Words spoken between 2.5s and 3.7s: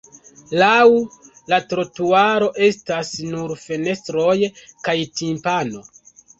estas nur